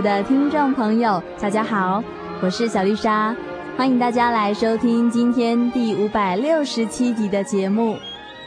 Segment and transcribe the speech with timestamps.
[0.00, 2.02] 的听众朋友，大家好，
[2.40, 3.34] 我是小丽莎，
[3.76, 7.96] 欢迎大家来收听今天第五百六十七集的节目。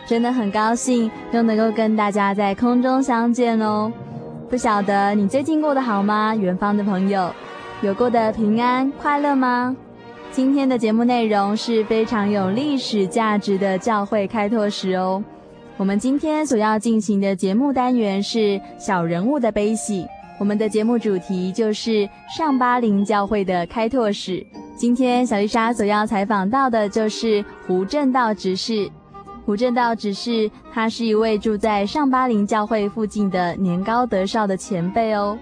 [0.08, 3.92] 真的很高兴又能够跟大家在空中相见哦。
[4.50, 6.36] 不晓得你最近过得好吗？
[6.36, 7.32] 远方的朋友，
[7.82, 9.76] 有过得平安快乐吗？
[10.32, 15.24] 今天的节目内容是非常有历史价值的教会开拓史哦。
[15.78, 20.06] 我们今天所要进行的节目单元是小人物的悲喜。
[20.44, 24.46] 我们的节目主题就是上巴陵教会的开拓史。
[24.76, 28.92] 今天小丽莎所要采访到的就是胡正道执事。
[29.46, 35.40] 胡正道执事，他是一位住在上巴陵教会附近的年高德少的前辈哦。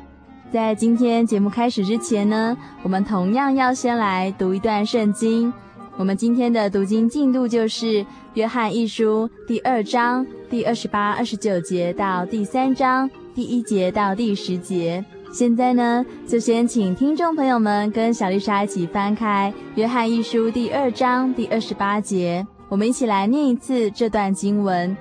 [0.52, 5.52] 在今天节目开始之前呢，我们同样要先来读一段圣经。
[5.98, 13.10] 我们今天的读经进度就是约翰一书第二章第二十八、二十九节到第三章。
[13.34, 24.96] 第一节到第十节，现在呢，就先请听众朋友们跟小丽莎一起翻开《约翰一书》第二章第二十八节，我们一起来念一次这段经文：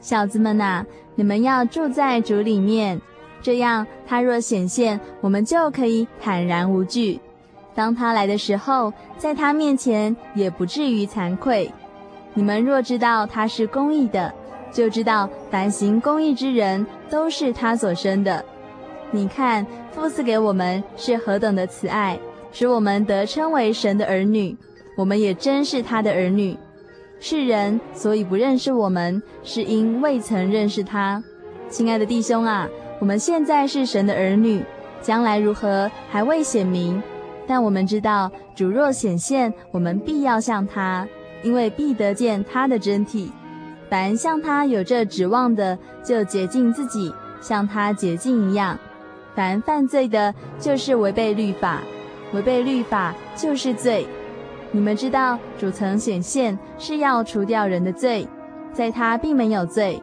[0.00, 2.98] 小子们呐，你们要住在主里面，
[3.42, 7.20] 这样他若显现，我们就可以坦然无惧。
[7.74, 11.70] 当他来的时候，在他面前也不至于惭愧。
[12.32, 14.32] 你们若知道他是公义的。
[14.76, 18.44] 就知道凡行公义之人都是他所生的。
[19.10, 22.20] 你看父赐给我们是何等的慈爱，
[22.52, 24.54] 使我们得称为神的儿女。
[24.94, 26.54] 我们也真是他的儿女。
[27.18, 31.24] 世人所以不认识我们，是因未曾认识他。
[31.70, 32.68] 亲爱的弟兄啊，
[33.00, 34.62] 我们现在是神的儿女，
[35.00, 37.02] 将来如何还未显明。
[37.46, 41.08] 但我们知道主若显现，我们必要像他，
[41.42, 43.32] 因为必得见他的真体。
[43.88, 48.78] 凡像他有这指望的，就洁净自己，像他洁净一样。
[49.34, 51.78] 凡犯罪的，就是违背律法；
[52.32, 54.06] 违背律法，就是罪。
[54.72, 58.26] 你们知道，主曾显现，是要除掉人的罪，
[58.72, 60.02] 在他并没有罪。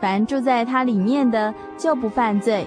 [0.00, 2.64] 凡住在他里面的，就不犯罪；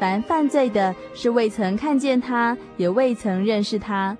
[0.00, 4.16] 凡犯罪的，是未曾看见他，也未曾认识他。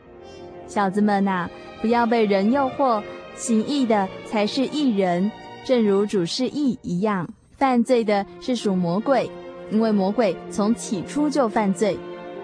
[0.67, 1.49] 小子们呐，
[1.81, 3.03] 不要被人诱惑，
[3.35, 5.31] 行义的才是义人。
[5.69, 9.31] 正如主是义一样，犯罪的是属魔鬼，
[9.71, 11.95] 因为魔鬼从起初就犯罪。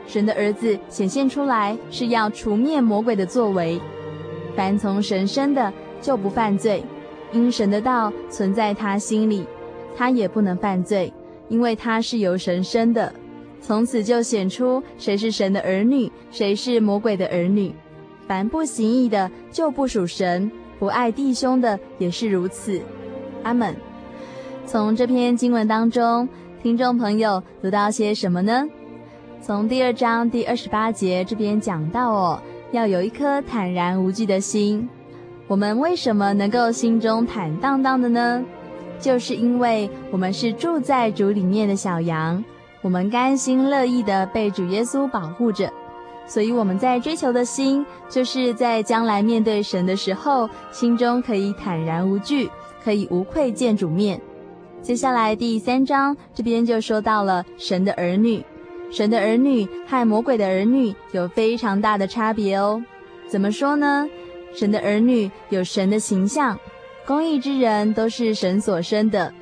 [0.07, 3.81] 神的儿子显现出来，是要除灭魔鬼的作为。
[4.55, 6.85] 凡从神生的，就不犯罪，
[7.33, 9.47] 因神的道存在他心里，
[9.97, 11.11] 他也不能犯罪，
[11.49, 13.11] 因为他是由神生的。
[13.63, 17.73] 从此就显出谁是神的儿女，谁是魔鬼的儿女。
[18.29, 20.47] 凡不行义的，就不属神；
[20.79, 22.83] 不爱弟兄的，也是如此。
[23.45, 23.75] 阿门。
[24.67, 26.29] 从这篇经文当中，
[26.63, 28.67] 听众朋友读到些什么呢？
[29.41, 32.41] 从第二章第二十八节这边讲到哦，
[32.73, 34.89] 要有一颗坦然无惧的心。
[35.47, 38.43] 我们为什么能够心中坦荡荡的呢？
[38.99, 42.43] 就是因为我们是住在主里面的小羊，
[42.81, 45.71] 我们甘心乐意的被主耶稣保护着，
[46.27, 52.49] 所以我们在追求的心，就是在将来面对神的时候，心中可以坦然无惧。
[52.85, 54.21] 可以无愧见主面。
[54.83, 58.45] 接下来第三章这边就说到了神的儿女，
[58.91, 62.85] 神的儿女和魔鬼的儿女有非常大的差别哦。
[63.27, 64.07] 怎么说呢？
[64.55, 66.59] 神的儿女有神的形象，
[67.07, 69.33] 公义之人都是神所生的。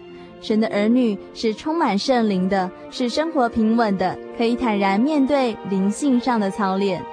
[0.41, 7.05] 神的儿女是充满圣灵的，是生活平稳的，可以坦然面对灵性上的操练。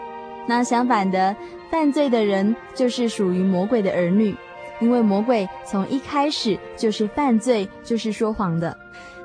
[0.48, 1.36] 那相反的，
[1.70, 4.36] 犯罪的人就是属于魔鬼的儿女，
[4.80, 8.78] 因为魔鬼从一开始就是犯罪，就是说谎的。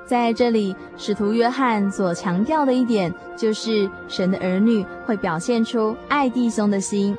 [0.06, 7.16] 在这里，使徒约翰所强调的一点，就是神的儿女会表现出爱弟兄的心。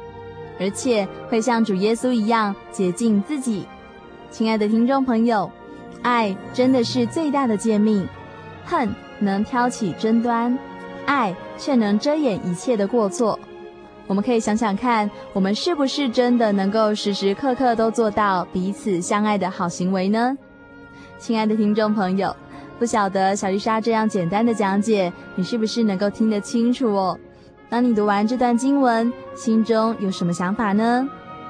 [0.57, 3.65] 而且会像主耶稣一样洁净自己。
[4.29, 5.51] 亲爱的听众朋友，
[6.01, 8.07] 爱真的是最大的诫命，
[8.63, 8.89] 恨
[9.19, 10.57] 能挑起争端，
[11.05, 13.37] 爱却能遮掩一切的过错。
[14.07, 20.37] 我们可以想想看，我们是不是真的能够时时刻刻都做到彼此相爱的好行为呢？
[21.17, 22.35] 亲爱的听众朋友，
[22.77, 27.17] 不晓得小丽莎这样简单的讲解，你是不是能够听得清楚哦？
[27.67, 31.07] 当你读完这段经文，心中有什么想法呢？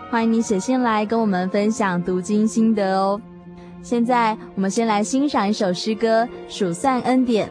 [0.09, 3.19] 欢迎你写信来跟我们分享读经心得哦。
[3.81, 7.47] 现在我们先来欣赏一首诗歌《数算恩典》，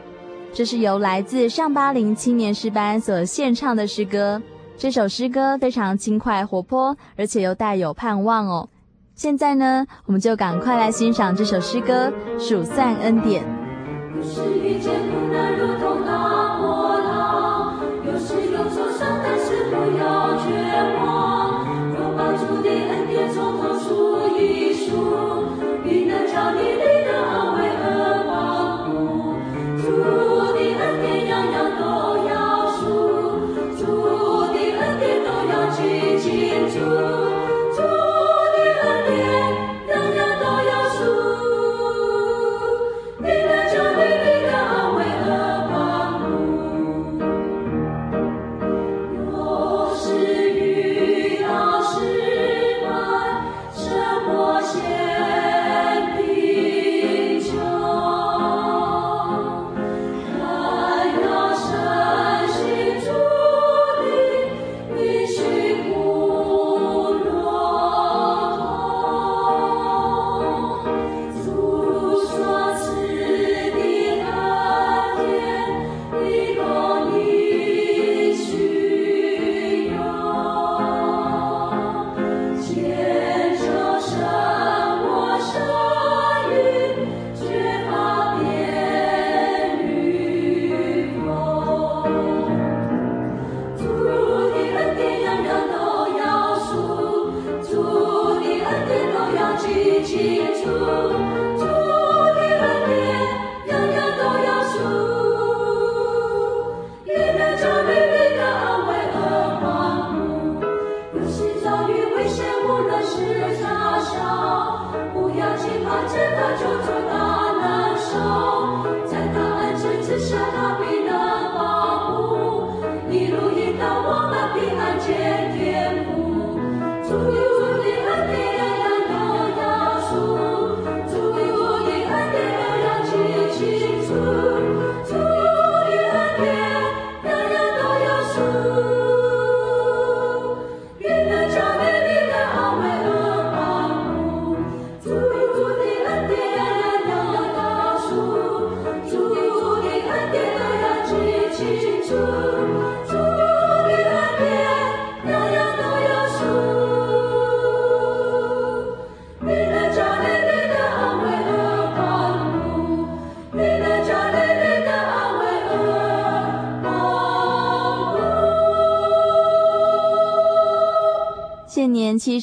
[0.53, 4.41] 这是由来自上巴林青年诗班所献唱的诗歌。
[4.77, 8.69] 这首诗歌非常轻快活泼，而且又带有盼望哦。
[9.15, 13.45] 现在呢，我们就赶快来欣赏这首诗歌《数散恩典》。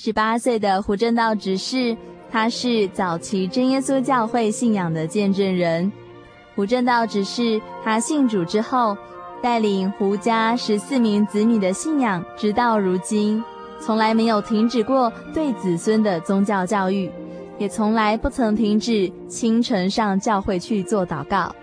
[0.03, 1.95] 十八岁的胡正道执事，
[2.31, 5.91] 他是早期真耶稣教会信仰的见证人。
[6.55, 8.97] 胡正道执事，他信主之后，
[9.43, 13.43] 带领胡家十四名子女的信仰，直到如今，
[13.79, 17.07] 从来没有停止过对子孙的宗教教育，
[17.59, 21.55] 也从来不曾停止清晨上教会去做祷告。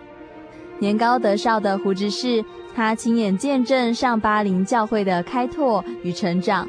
[0.78, 6.68] 年高德劭的胡执事，他亲眼见证上巴陵教会的开拓与成长。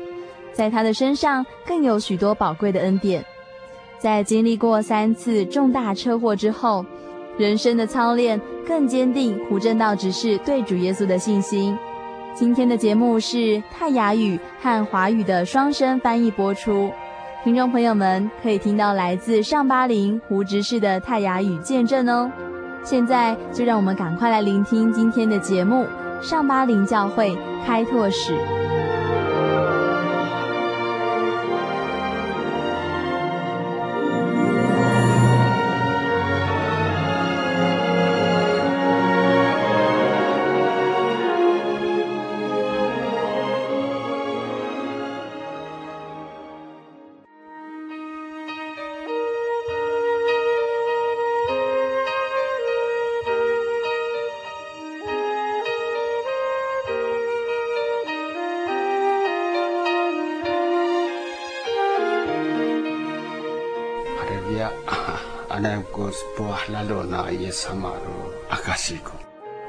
[0.60, 3.24] 在他的身上更有许多宝贵的恩典，
[3.98, 6.86] 在经历过三次重大车祸之后，
[7.38, 8.38] 人生的操练
[8.68, 11.78] 更坚定胡正道执事对主耶稣的信心。
[12.34, 16.92] 今天的节目是泰雅语和华语的双声翻译播出，
[17.42, 22.30] 听众朋友们可以听到来自上巴陵胡执事的泰雅语见证哦。
[22.84, 25.86] 现在就让我们赶快来聆听今天的节目——
[26.22, 27.34] 上巴陵教会
[27.66, 28.34] 开拓史。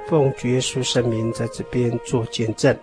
[0.08, 2.76] 奉爵士声明在这边做见证。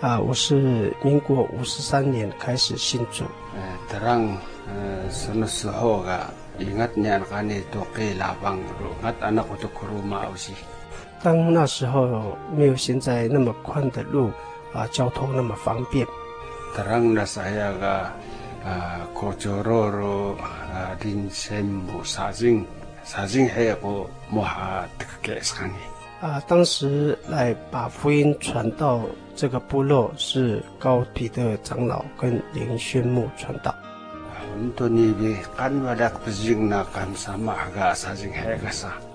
[0.00, 3.24] 啊我是民国五十三年开始信主。
[11.22, 14.30] 当那时候没有现在那么宽的路
[14.74, 16.06] 啊交通那么方便。
[16.76, 18.12] Terang saya uh,
[18.68, 19.00] uh,
[26.20, 29.00] 啊，当时来把福音传到
[29.34, 33.74] 这个部落是高彼得长老跟林宣牧传道。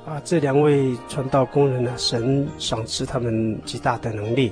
[0.05, 4.51] 啊，这两位传道工人呢，神赏赐他们极大的能力。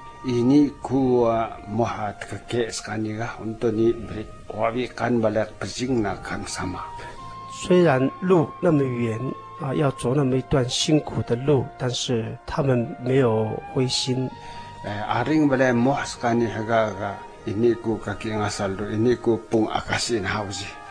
[7.63, 9.19] 虽然路那么远
[9.59, 14.29] 啊，要走那么一段辛苦的路，但是他们没有灰心。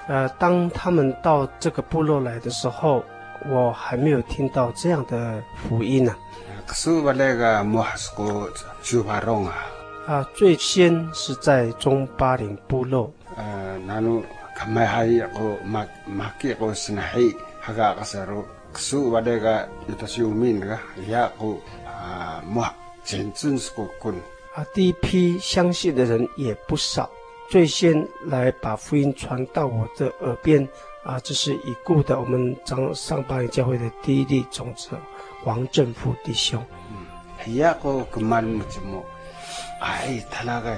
[0.08, 3.04] 呃，当他们到这个部落来的时候，
[3.48, 6.12] 我还没有听到这样的福音呢。
[6.12, 6.18] 啊，
[10.34, 13.12] 最先是在中巴林部落。
[13.36, 14.22] 呃，那路
[14.56, 17.34] 卡麦哈伊古马马吉个是哪黑？
[17.60, 22.64] 哈个个是路，苏巴那个有的是有名的，也个啊莫
[23.04, 24.14] 是个棍。
[24.54, 27.10] 啊，第一批相信的人也不少。
[27.48, 30.66] 最先来把福音传到我的耳边，
[31.02, 34.90] 啊，这是已故的我们张上巴岭教会的第一粒种子
[35.42, 36.64] 黄正富弟兄。
[36.90, 38.04] 嗯，也个
[38.82, 39.02] 么？
[39.80, 40.76] 哎，他那个，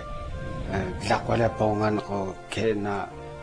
[0.73, 1.49] 嗯，拉过来
[1.97, 2.35] 个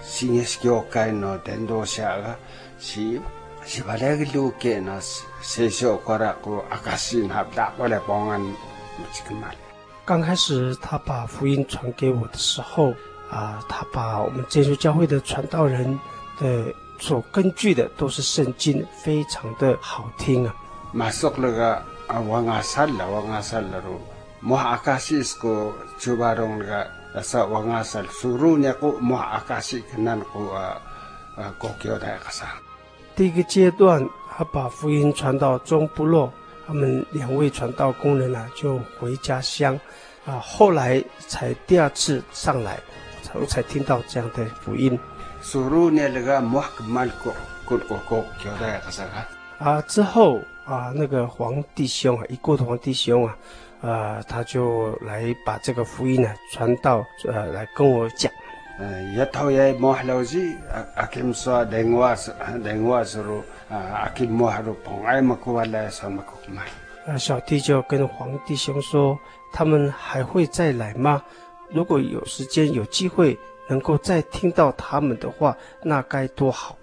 [0.02, 2.36] 新教会那伝道者个，
[2.80, 3.22] 是
[3.66, 4.24] 是把那个
[5.98, 6.96] 过来个阿卡
[7.56, 8.00] 拉过来。
[10.06, 12.94] 刚开始他把福音传给我的时候，
[13.30, 16.00] 啊，他把我们这所教会的传道人
[16.40, 16.66] 的
[17.00, 20.56] 所根据的都是圣经，非常的好听啊。
[33.16, 36.32] 第一个阶段，他把福音传到中部落，
[36.66, 39.80] 他们两位传道工人呢就回家乡，
[40.26, 42.80] 啊，后来才第二次上来，
[43.22, 44.98] 才才听到这样的福音。
[45.42, 47.34] 苏鲁尼那个莫克曼国
[47.66, 49.04] 国国国教大个啥？
[49.60, 53.36] 啊，之后啊，那个黄弟兄啊，已故的黄弟兄啊。
[53.82, 58.30] 啊，他就来把这个福音呢传到，呃，来跟我讲。
[58.78, 59.96] 嗯，一头也阿
[60.96, 64.64] 阿金说是是咯，啊阿金来。
[67.06, 69.18] 呃，小弟就跟黄弟兄说，
[69.52, 71.24] 他们还会再来吗？
[71.72, 73.38] 如果有时间有机会
[73.70, 76.76] 能够再听到他们的话，那该多好。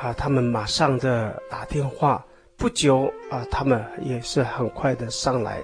[0.00, 2.24] 啊，他们马上的打电话，
[2.56, 5.60] 不久啊，他们也是很快的上来。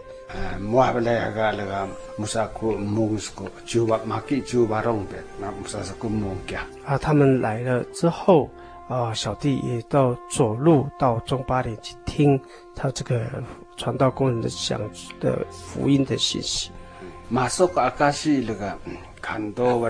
[6.86, 8.48] 啊，他们来了之后，
[8.88, 12.40] 啊，小弟也到左路到中巴里去听
[12.76, 13.26] 他这个
[13.76, 14.80] 传道工人的讲
[15.18, 16.70] 的福音的信息。
[17.28, 18.78] 马上阿卡西那个。
[19.20, 19.86] 看到我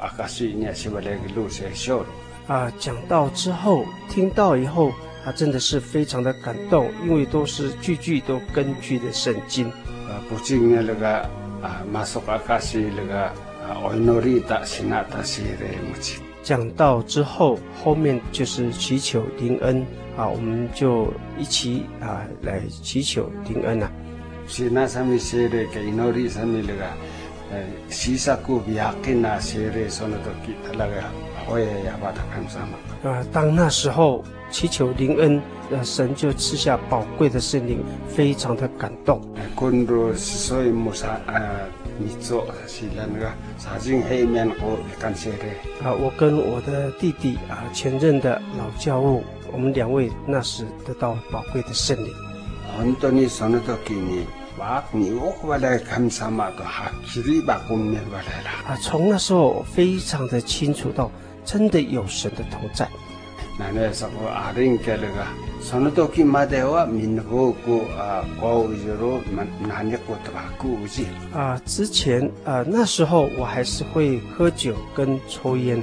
[0.00, 2.06] 阿卡西尼是我来个路线修了
[2.46, 2.72] 啊！
[2.78, 4.90] 讲到之后，听到以后，
[5.24, 9.68] 他真的是非常的感动，因为都是句句都根据的圣经。
[9.68, 11.18] 啊，不仅那个
[11.62, 16.20] 啊，马苏阿卡西那个啊，奥诺里达西纳达西的母亲。
[16.42, 23.88] 讲到之后，后面就是祈求灵恩啊，我们就一起啊来祈求灵恩呐。
[24.48, 26.84] 是那上面写的给诺里上面那个。
[27.88, 30.30] 西萨古比亚金纳西瑞索那个
[31.46, 33.10] 会呀，把它看上了。
[33.10, 39.20] 啊，当那时候祈求灵恩，呃，神就赐下宝贵的圣灵，非常的感动。
[40.14, 41.66] 所以穆萨呃，
[41.98, 43.30] 你做是那个
[44.08, 45.44] 黑面我感谢的。
[45.82, 52.12] 啊，我跟我的弟弟啊，前任的老教务，我们两位那时得到宝贵的圣灵。
[52.78, 53.10] 很多
[58.66, 61.10] 啊，从那时候我非常的清楚到，
[61.44, 62.86] 真的有神的同在。
[71.34, 75.82] 啊，之前啊，那时候我还是会喝酒跟抽烟。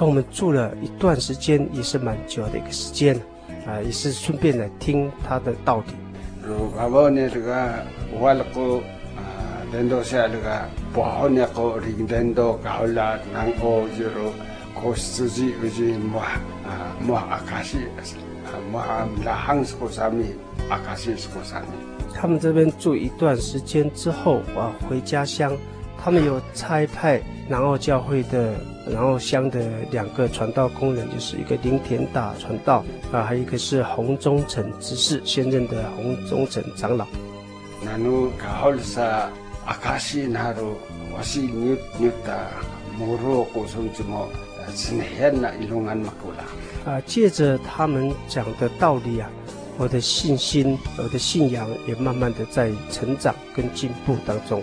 [0.00, 3.14] 跟我们住了一段时间，也是蛮久的一个时间，
[3.66, 5.92] 啊，也是顺便来听他的道理。
[22.14, 25.54] 他们这边住一段时间之后啊，回家乡。
[26.02, 28.54] 他们有差派南澳教会的
[28.86, 32.82] 南澳乡的两个传道工人，就是一个林田大传道
[33.12, 37.06] 啊，还有一个是洪忠诚执事，现任的洪忠诚长老。
[46.86, 49.30] 啊，借着他们讲的道理啊，
[49.76, 54.62] 我的信心，我的信仰也慢慢的在成长跟进步当中。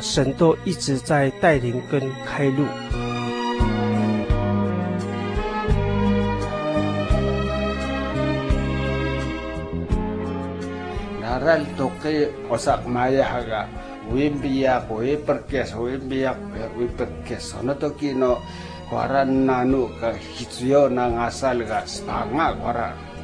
[0.00, 2.64] 神都一直在带领跟开路。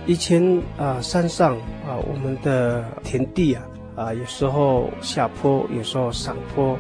[0.07, 1.55] 以前啊，山上
[1.87, 3.63] 啊，我们的田地啊。
[3.99, 6.79] 啊，有时候下坡，有时候上坡，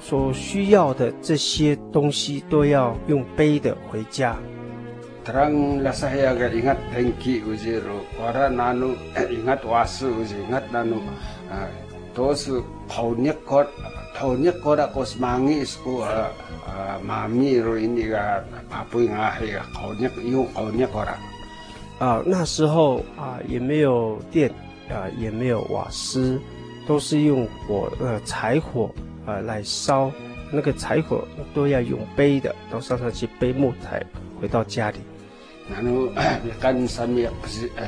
[0.00, 4.34] 所需要的这些东西都要用背的回家。
[21.98, 24.50] 啊，那时候啊，也没有电。
[24.90, 26.38] 啊，也没有瓦斯，
[26.86, 28.90] 都是用火呃柴火
[29.26, 30.10] 啊来烧，
[30.52, 34.04] 那个柴火都要用背的，都上上去背木材
[34.40, 34.98] 回到家里。
[35.70, 36.08] 然后
[36.60, 37.86] 干什么不是呃，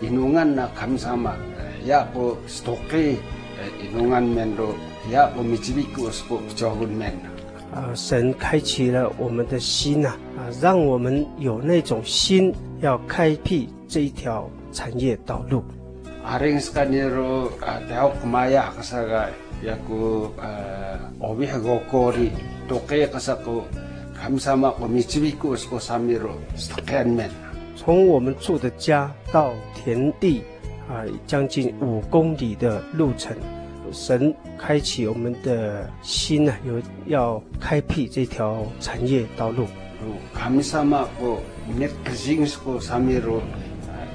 [0.00, 1.32] 印度安那看什么，
[1.84, 3.16] 也不是多给
[3.58, 4.74] 呃，印度安面都
[5.08, 7.12] 也不米吉比古斯不教文面
[7.72, 15.62] 啊，神开启了我们的心呐，啊，让我们有那种心要开辟这一条产业道路。
[27.74, 30.42] 从我们住的家到田地
[30.88, 33.36] 啊，将近五公里的路程，
[33.92, 39.66] 神开启我们的心呢，有要开辟这条产业道路。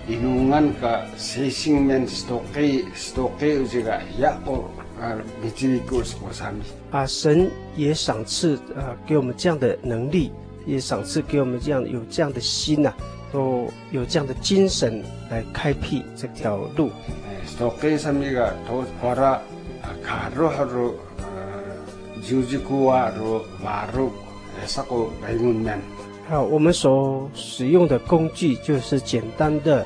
[0.08, 4.63] ？inungan ka sesing men stoke stoke ujiga ya o
[5.00, 10.32] 啊，你这个是我上面啊，神也赏赐啊，给我们这样的能力，
[10.65, 12.98] 也赏赐给我们这样有这样的心呐、啊，
[13.32, 16.89] 都有这样的精神来开辟这条路。
[17.46, 19.41] stoke 上面个都花了
[19.84, 24.12] 啊，卡路哈路呃，九十九瓦路瓦路，
[24.65, 25.80] 三个百门面。
[26.30, 29.86] 啊，我们所使用的工具就是简单的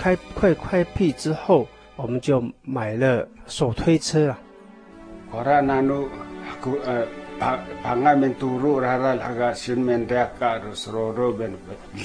[0.00, 4.40] 开快开辟之后，我们就买了手推车啊。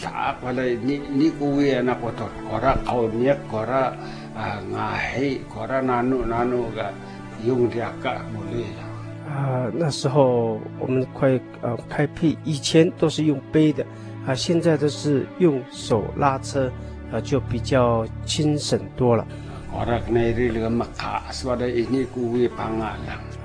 [0.06, 0.36] 啊，
[9.26, 13.86] 啊，那时候我们快呃开辟，以前都是用背的，
[14.28, 16.70] 啊，现在都是用手拉车，
[17.16, 19.26] 啊，就比较轻省多了。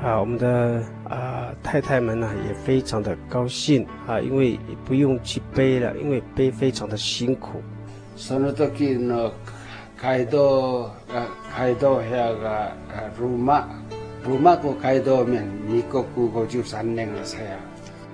[0.02, 7.60] 啊，我们的啊太太们呢也非常的高兴啊，因为不用去背了，因为背非常的辛苦。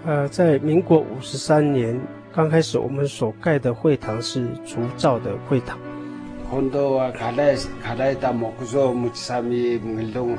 [0.05, 2.01] 呃，在民国五十三年
[2.37, 5.79] 刚开始，我们所盖的会堂是竹造的会堂。
[8.31, 10.37] 木作木上面木龙路，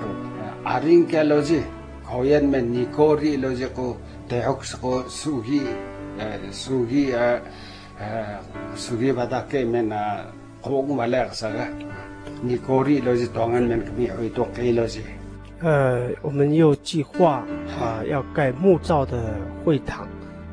[0.63, 1.59] 阿林开路子，
[2.05, 3.97] 考验面尼高里路子个
[4.29, 5.63] 大学是个苏希
[6.19, 7.41] 呃苏希呃
[7.99, 8.39] 呃
[8.75, 10.23] 苏希巴达给面啊。
[15.61, 17.43] 呃，我们又计划
[17.79, 20.07] 啊，要盖木造的会堂，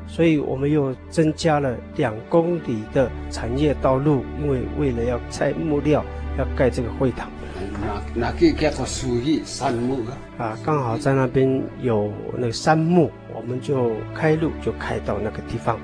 [0.07, 6.03] 所以我们又增加了两公里的产业道路，因为为了要拆木料，
[6.37, 7.29] 要盖这个会堂。
[7.81, 9.99] 那那可以叫做树叶杉木
[10.37, 15.79] 啊，刚好在那边有那个杉木，我们就开路就开到那个地方。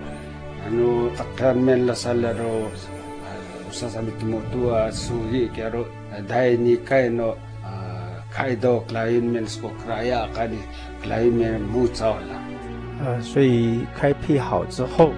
[13.04, 15.12] 呃，所以开辟好之后，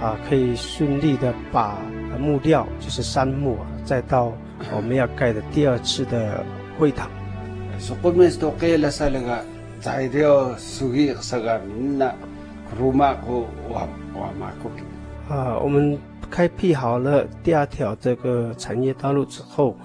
[0.00, 1.78] 啊，可以顺利的把
[2.18, 4.32] 木料，就是杉木啊，再到
[4.74, 6.44] 我们要盖的第二次的
[6.78, 7.10] 会堂。
[7.78, 9.44] 所以面都盖了啥那个
[9.80, 11.60] 材料，树叶啥个，
[11.98, 12.12] 那
[12.78, 14.70] 鲁马古瓦瓦马古。
[15.32, 15.98] 啊，我们。
[16.30, 19.76] 开辟好了第二条这个产业道路之后，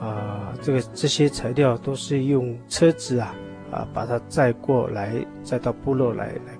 [0.00, 3.34] 啊，这个这些材料都是用车子啊，
[3.70, 6.59] 啊，把它载过来，再到部落来来。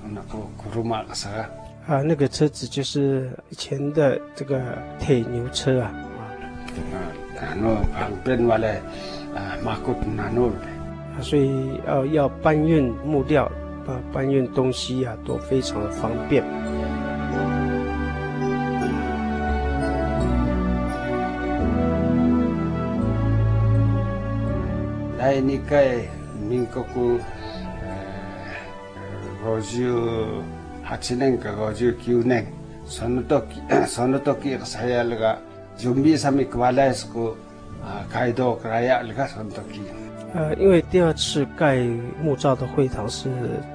[1.87, 4.61] 啊，那个车子就是以前的这个
[4.99, 5.91] 铁牛车啊。
[11.13, 13.45] 啊，所以要要搬运木料
[13.87, 16.43] 啊，搬运东西啊，都非常的方便。
[25.17, 25.97] 来你盖
[26.49, 26.83] 民国
[29.43, 32.47] 58年か59年
[32.85, 35.39] その時 その時さやるが
[35.77, 37.35] 準備さみくわらすく
[38.11, 39.81] 街道からやるがその時
[40.33, 41.75] 呃，因为第二次盖
[42.23, 43.29] 木造的会堂是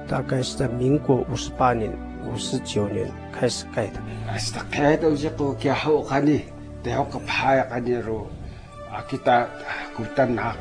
[0.07, 1.91] 大概是在民国五十八年、
[2.25, 4.01] 五十九年开始盖的。
[4.35, 6.39] استقيت وجقوا كحوقني
[6.83, 8.27] تهوق بحايقني رو
[8.91, 9.45] أكيد
[9.97, 10.55] كنت 啊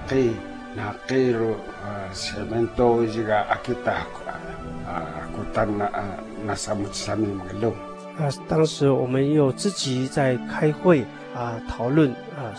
[5.35, 6.03] 古代那个。
[6.47, 7.75] 那给了呃，前面都这个阿基达啊，古代那那什么什么路
[8.19, 11.05] 啊，当时我们又自己在开会
[11.35, 12.55] 啊，讨论啊，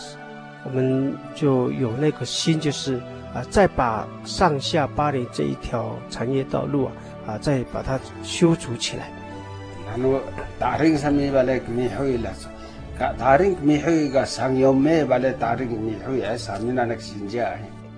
[0.64, 2.96] 我们就有那个心，就是
[3.34, 6.92] 啊，再把上下巴黎这一条产业道路啊，
[7.26, 9.10] 啊，再把它修筑起来。
[9.96, 10.20] 那么
[10.58, 12.30] 大岭上面把那个米会了，
[13.18, 17.48] 大岭米会个上游没把那大岭米会哎上面那那个新家。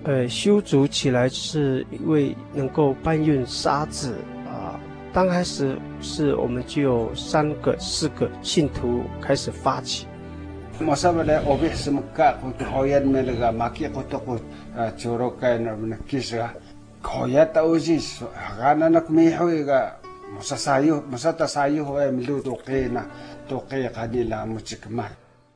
[0.03, 4.15] 呃，修筑起来是因为能够搬运沙子
[4.47, 4.79] 啊，
[5.13, 10.07] 刚开始是我们就有三个、四个信徒开始发起。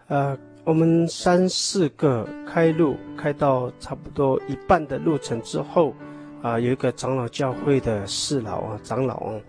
[0.08, 5.94] 呃，我们三四个开路开到差不多一半的路程之后。
[6.42, 9.42] 啊，有一个长老教会的四老啊，长老啊，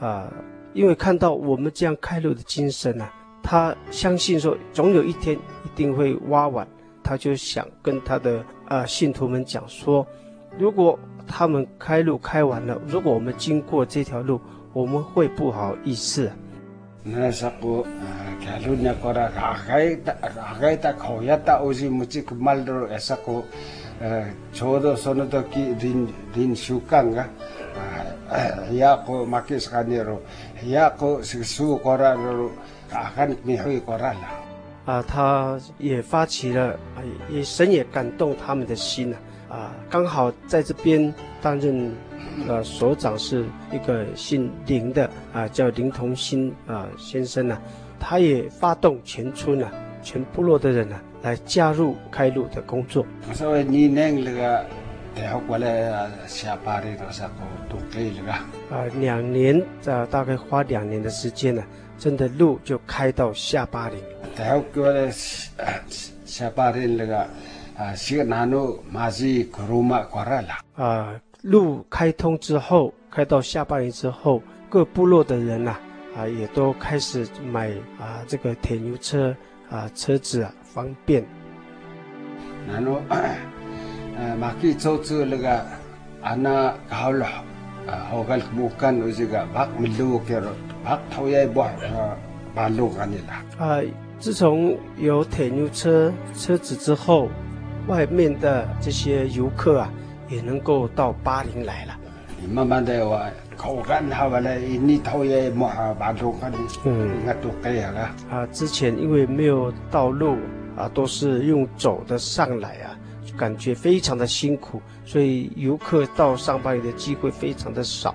[0.00, 0.32] 啊，
[0.72, 6.66] 因为看到我们这样开路的精神啊，他相信说总有一天一定会挖完，
[7.02, 10.06] 他就想跟他的啊信徒们讲说，
[10.58, 14.40] 如果他们开路开完了，如果我们经过这条路，
[14.72, 16.32] 我们会不好意思。
[17.31, 17.85] 时候
[18.43, 19.31] 开路那个的，
[19.67, 20.15] 开的
[20.59, 23.43] 开的口也大，我是没去过马路，那时候。
[24.01, 27.25] 呃，ちょうどその时临临终间が、
[28.27, 30.19] 啊，呀，个马克斯坎尼罗，
[30.65, 32.49] 呀，个是苏格拉罗，
[32.91, 34.19] 啊，看没会过来了。
[34.85, 36.77] 啊，他也发起了，
[37.29, 39.13] 也神也感动他们的心
[39.47, 41.95] 啊，啊，刚好在这边担任，
[42.46, 47.60] 呃，所长是一个姓林的啊，叫林同新啊先生啊，
[47.98, 49.72] 他也发动全村啊，
[50.02, 51.02] 全部落的人啊。
[51.20, 53.04] 来加入开路的工作。
[53.66, 54.64] 你那个。
[58.70, 61.64] 啊，两年啊，大概花两年的时间呢，
[61.98, 63.98] 真的路就开到下巴林。
[64.36, 65.10] 大学过来
[66.24, 67.26] 下巴林那个
[67.76, 70.50] 啊，西南路马西古鲁马过来了。
[70.76, 75.76] 啊，路开通之后，开到下半年之后，各部落的人呐，
[76.16, 79.34] 啊，也都开始买啊这个铁牛车
[79.70, 80.52] 啊车子啊。
[80.64, 81.24] 方便。
[82.70, 83.00] 然后，
[84.16, 85.64] 呃，马基走出那个
[86.20, 87.26] 安那好了，
[87.86, 90.52] 啊，后个木杆有这个白米路给了，
[90.84, 91.70] 白头也不啊，
[92.54, 93.66] 把路干的了。
[93.66, 93.80] 啊，
[94.18, 97.28] 自从有铁牛车车子之后，
[97.86, 99.92] 外面的这些游客啊，
[100.28, 101.96] 也能够到巴林来了。
[102.52, 103.20] 慢慢的我，
[103.56, 105.66] 口干好了，你头也都
[107.62, 108.10] 可以了。
[108.30, 110.36] 啊，之前因为没有道路。
[110.78, 112.96] 啊，都是用走的上来啊，
[113.36, 118.14] 感觉非常的辛苦，所以游客到上巴黎的机会非常的少。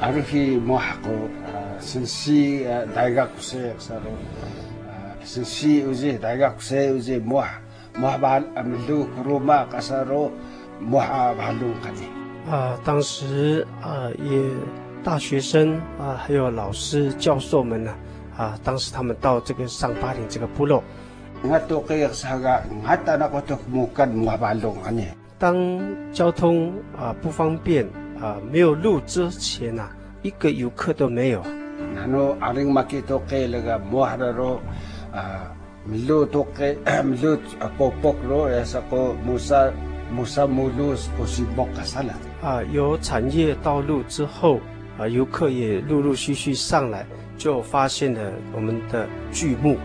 [0.00, 3.74] 啊，去莫哈国啊，新西啊，大家不是
[12.50, 14.42] 啊，当时啊，也
[15.02, 17.94] 大学生啊，还有老师教授们呢，
[18.36, 20.82] 啊，当时他们到这个上巴黎这个部落。
[25.38, 25.80] 当
[26.12, 27.86] 交通啊不方便
[28.20, 29.90] 啊没有路之前啊，
[30.22, 31.46] 一个游客都没有啊。
[42.42, 44.60] 啊，有产业道路之后
[44.98, 49.78] 啊，游客也陆陆续续上来，就发现了我们的巨木。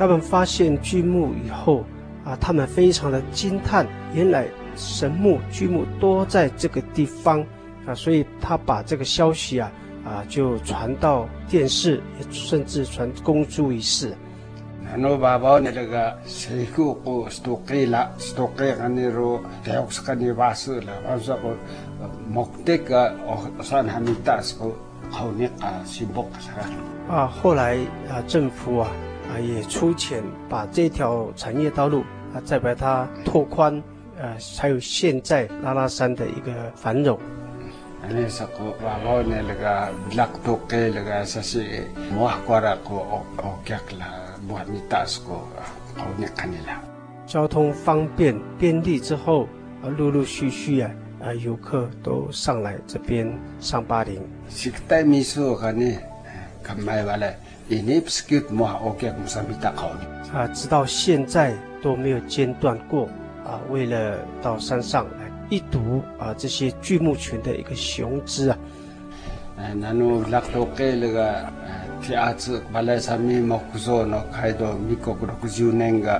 [0.00, 1.84] 他们发现巨木以后
[2.24, 7.44] 啊，他们非常的惊叹，原来神木巨木多在这个地方
[7.84, 9.70] 啊，所以他把这个消息啊。
[10.02, 14.14] 啊，就传到电视，甚至传公诸于世。
[27.06, 27.76] 啊，后来
[28.08, 28.90] 啊，政府啊
[29.30, 32.00] 啊也出钱把这条产业道路
[32.34, 33.82] 啊再把它拓宽，
[34.18, 37.18] 呃，才有现在拉拉山的一个繁荣。
[38.08, 41.64] 那时候，爸爸那个拉土给那个啥子，
[42.12, 44.04] 莫过来过哦哦，给了
[44.48, 45.46] 莫米达斯过，
[45.96, 46.82] 后面看你了。
[47.26, 49.46] 交通方便便利之后，
[49.82, 50.90] 啊，陆陆续续啊，
[51.22, 54.20] 啊，游客都上来这边上巴陵。
[54.48, 55.98] 是带秘书和你，
[56.62, 57.32] 看买完了，
[60.32, 63.08] 啊，直到现在都没有间断过，
[63.44, 65.30] 啊，为了到山上来。
[65.50, 68.58] 一睹啊，这些巨木群的一个雄姿啊！
[70.30, 72.62] 拉多给那个呃，第二次
[74.32, 74.52] 开
[74.94, 76.14] 国个六十年个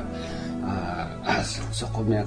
[0.67, 2.27] 啊啊，是后面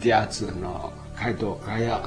[0.00, 0.68] 第二次侬
[1.14, 2.02] 开多开下了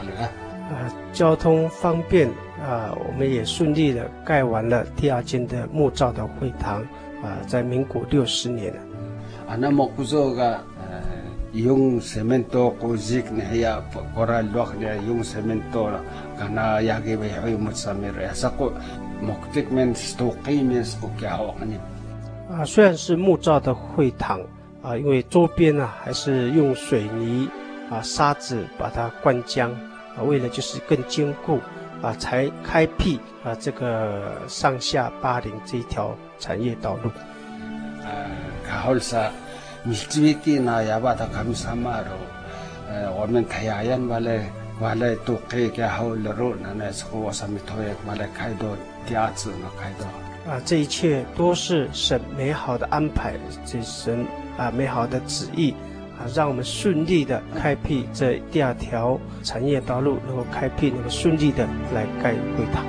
[0.70, 2.30] 啊，交通方便
[2.62, 6.82] 啊，我们也顺利的盖完了第二间的木造的会堂
[7.22, 8.74] 啊，在民国六十年。
[9.48, 11.04] 啊，那个呃，
[11.52, 16.02] 用石棉多过几年呀，过来落呢用石棉多了，
[16.40, 18.72] 可能也给为会木上面也是个
[19.22, 21.78] 目的面是多给面是个较好呢。
[22.50, 24.40] 啊，虽然是木造的会堂
[24.82, 27.50] 啊，因为周边呢、啊、还是用水泥
[27.90, 29.70] 啊沙子把它灌浆。
[30.18, 31.60] 啊，为了就是更坚固，
[32.06, 37.10] 啊，才开辟啊这个上下巴陵这一条产业道路。
[38.04, 38.30] 呃，
[38.70, 39.16] 好是，
[39.82, 42.08] 你最近呢也把它干什么了？
[42.92, 44.40] 呃，我们太阳人完了，
[44.80, 48.68] 完了都可以给好了路，那那时候我上面头也完了开到
[49.08, 50.06] 第二次了，开到。
[50.52, 53.34] 啊，这一切都是神美好的安排，
[53.66, 54.24] 这神
[54.60, 55.74] 啊美好的旨意。
[56.18, 62.86] 啊，让我们顺利的开辟这第二条产业道路，能够开辟，能够顺利的来盖会堂。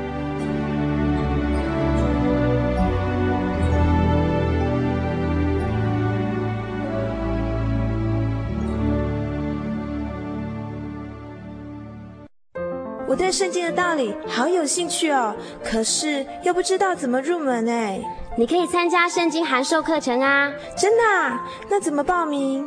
[13.09, 15.35] 我对圣经的道理好有兴趣哦，
[15.65, 18.01] 可是又不知道怎么入门哎。
[18.37, 20.53] 你可以参加圣经函授课程啊！
[20.77, 21.43] 真的啊？
[21.71, 22.67] 那怎么报名？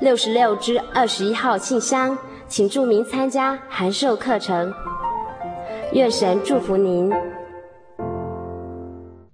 [0.00, 4.72] 六十六之二十一号信箱，请注明参加函授课程。
[5.92, 7.12] 愿神祝福您。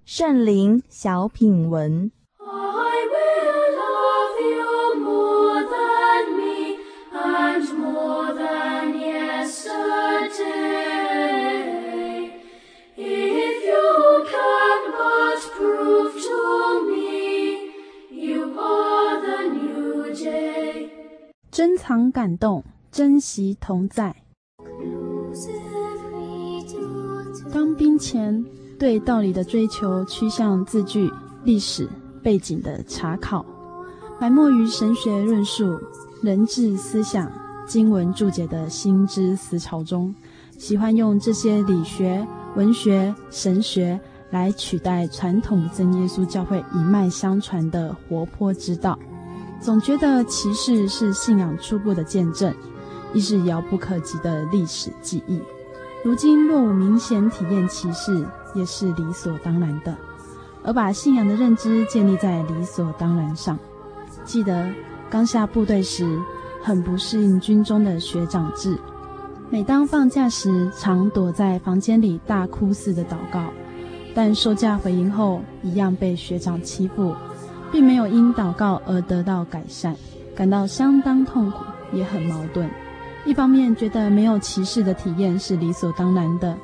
[0.05, 2.11] 圣灵小品文。
[8.23, 8.30] 珍
[21.91, 24.15] 常感动，珍惜同在。
[27.53, 28.45] 当兵前，
[28.79, 31.11] 对道理的追求趋向字句、
[31.43, 31.89] 历史
[32.23, 33.45] 背景的查考，
[34.21, 35.81] 埋没于神学论述、
[36.23, 37.29] 人治思想、
[37.67, 40.15] 经文注解的新知思潮中，
[40.59, 42.25] 喜欢用这些理学、
[42.55, 43.99] 文学、神学
[44.31, 48.97] 来取代传统真耶稣教会一脉相传的活泼之道。
[49.61, 52.53] 总觉得骑士是信仰初步的见证，
[53.13, 55.39] 亦是遥不可及的历史记忆。
[56.03, 59.95] 如今若无明显体验骑士，也是理所当然的。
[60.63, 63.59] 而把信仰的认知建立在理所当然上。
[64.25, 64.67] 记得
[65.11, 66.19] 刚下部队时，
[66.63, 68.79] 很不适应军中的学长制。
[69.51, 73.51] 每当放假时，常躲在房间里大哭似的祷告，
[74.15, 77.15] 但收假回营后，一样被学长欺负。
[77.73, 79.95] 并没有因祷告而得到改善，
[80.35, 82.69] 感到相当痛苦，也很矛盾。
[83.25, 86.57] 一方面觉得没有歧视的体验是理所当然的，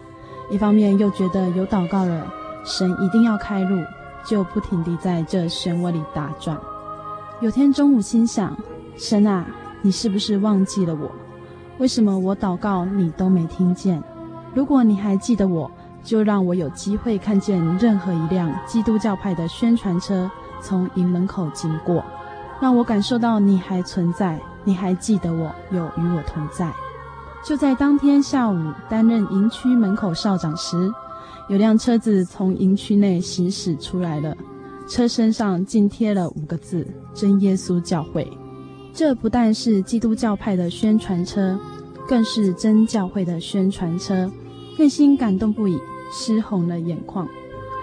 [0.50, 2.26] 一方面又觉得有祷告了，
[2.64, 3.78] 神一定要开路，
[4.24, 6.58] 就不停地在这漩涡里打转。
[7.40, 8.56] 有天中午心想：
[8.96, 9.44] 神啊，
[9.82, 11.10] 你是不是忘记了我？
[11.78, 14.02] 为什么我祷告你都没听见？
[14.54, 15.70] 如果你还记得我，
[16.02, 20.30] 就让我有机会看见任何一辆基督教派的宣传车。
[20.66, 22.04] 从营门口经过，
[22.60, 26.72] 让我感受到你还存在，你还记得我，有与我同在。
[27.44, 28.56] 就在当天下午
[28.88, 30.92] 担任营区门口哨长时，
[31.48, 34.36] 有辆车子从营区内行驶出来了，
[34.88, 38.28] 车身上竟贴了五个字：“真耶稣教会”。
[38.92, 41.56] 这不但是基督教派的宣传车，
[42.08, 44.28] 更是真教会的宣传车，
[44.76, 45.78] 内心感动不已，
[46.10, 47.28] 湿红了眼眶。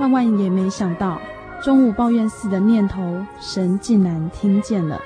[0.02, 1.18] 万万也没想到。
[1.64, 5.00] 中午抱怨似的念头，神竟然听见了，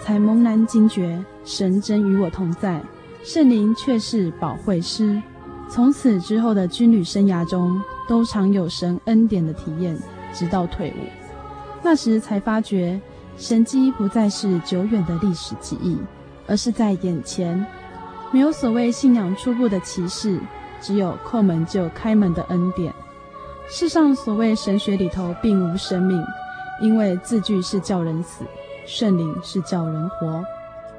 [0.00, 2.80] 才猛然惊觉，神真与我同在，
[3.24, 5.20] 圣灵却是保惠师。
[5.68, 9.98] 从此之后的军旅生涯中，都常有神恩典的体验，
[10.32, 11.00] 直到退伍。
[11.82, 13.00] 那时才发觉，
[13.36, 15.98] 神迹不再是久远的历史记忆，
[16.46, 17.66] 而是在眼前。
[18.30, 20.38] 没有所谓信仰初步的启示，
[20.80, 22.94] 只有叩门就开门的恩典。
[23.68, 26.24] 世上所谓神学里头并无生命，
[26.80, 28.44] 因为字句是叫人死，
[28.86, 30.42] 圣灵是叫人活。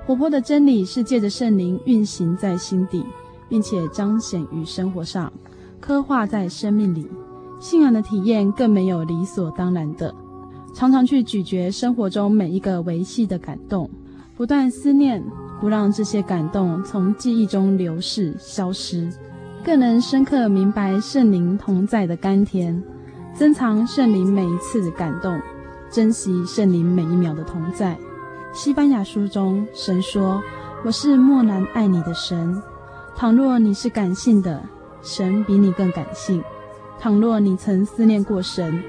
[0.05, 3.05] 活泼的真理是借着圣灵运行在心底，
[3.47, 5.32] 并且彰显于生活上，
[5.80, 7.09] 刻画在生命里。
[7.59, 10.13] 信仰的体验更没有理所当然的，
[10.74, 13.89] 常常去咀嚼生活中每一个维系的感动，
[14.36, 15.24] 不断思念，
[15.59, 19.09] 不让这些感动从记忆中流逝消失，
[19.68, 22.82] 更能深刻明白圣灵同在的甘甜，
[23.36, 25.38] 珍藏圣灵每一次的感动，
[25.91, 27.97] 珍惜圣灵每一秒的同在。
[28.53, 30.41] 西班牙书中，神说
[30.86, 32.55] ：“我是默然爱你的神。
[33.13, 34.63] 倘若你是感性的，
[35.01, 36.41] 神比你更感性。”
[36.97, 38.82] 倘若你曾思念过神，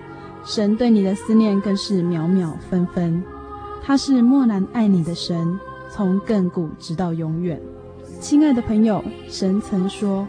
[0.44, 3.20] 神对你的思念更是秒秒分分。
[3.82, 5.58] 他是默然爱你的神，
[5.90, 7.60] 从亘古直到永远。
[8.20, 10.24] 亲爱的朋友，神曾说：“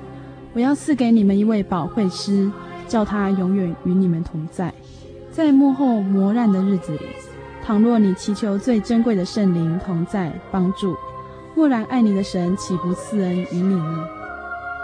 [0.59, 2.51] 我要赐给你们一位保惠师，
[2.85, 4.73] 叫他永远与你们同在。”
[5.31, 7.05] 在幕后磨难的日子里，
[7.63, 10.93] 倘若你祈求最珍贵的圣灵同在帮助，
[11.55, 14.05] 默然爱你的神岂不赐恩于你呢？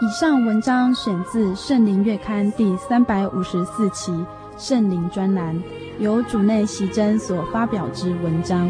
[0.01, 4.13] 以上文章选自《圣灵月刊》第三百五十四期
[4.57, 5.53] 《圣灵专栏》，
[5.99, 8.69] 由主内席珍所发表之文章。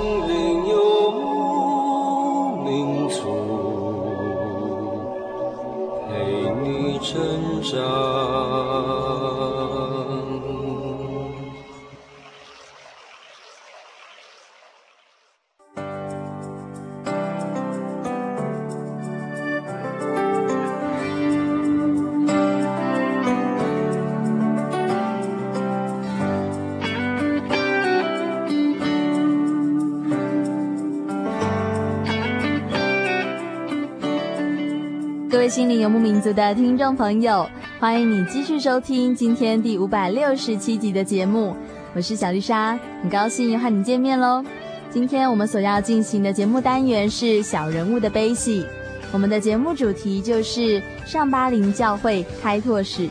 [36.21, 37.49] 灵游牧民族的听众朋友，
[37.79, 41.55] 欢迎你继续收听今天第五百六十七集的节目。
[41.95, 44.43] 我是小丽莎，很高兴又和你见面喽。
[44.91, 48.63] 今天我们所要进行的节目单元是小人物的悲喜，
[49.11, 53.09] 我们的节目主题就是上巴林教会开拓史。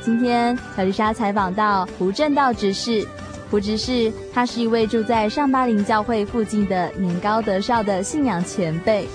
[0.00, 3.04] 今天小丽莎采访到胡正道执事，
[3.50, 9.06] 胡执事他是一位住在上巴林教会附近的年高德少的信仰前辈。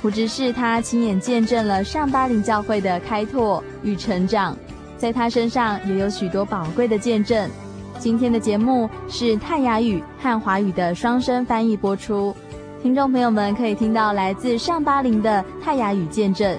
[0.00, 4.56] 胡执事他亲眼见证了上巴陵教会的开拓与成长，
[4.96, 7.50] 在他身上也有许多宝贵的见证。
[7.98, 12.36] 今天的节目是泰雅语和华语的双声翻译播出，
[12.82, 16.56] 听众朋友们可以听到来自上巴陵的泰雅语见证。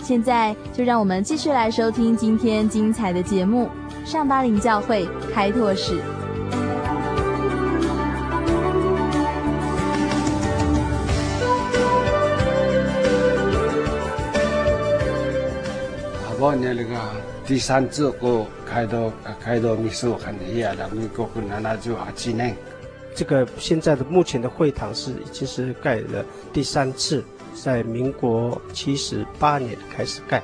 [0.00, 3.68] 现在就让我们继续来收听今天精彩的节目——
[4.04, 6.00] 上巴陵教会开拓史。
[16.40, 16.96] 我那个
[17.44, 22.56] 第三次过开到开到秘书很厉害了，民国跟那那就好几年。
[23.12, 27.24] 这个现在的目前的会堂是已经是盖了第三次，
[27.54, 30.40] 在民国七十八年开始盖。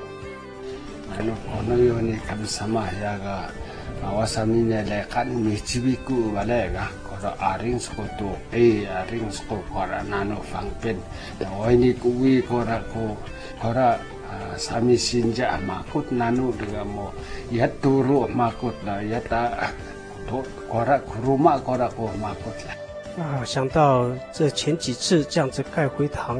[1.17, 3.43] 那我那有你看什么呀个？
[4.11, 4.27] 我
[4.89, 6.79] 来看你这边过完来个，
[7.09, 10.93] 我说阿玲是个多，哎阿玲是个过来哪能方便？
[11.39, 11.71] 我。
[14.55, 17.11] Sami sinja makut nanu dengan mo
[17.51, 19.51] ya turu makut lah ya ta
[20.71, 22.75] kora kuruma kora ko makut lah
[23.19, 26.39] 啊，想到这前几次这样子盖会堂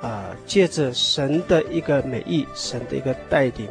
[0.00, 3.68] 啊，借着神的一个美意，神的一个带领